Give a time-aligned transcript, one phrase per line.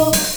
[0.00, 0.29] よ。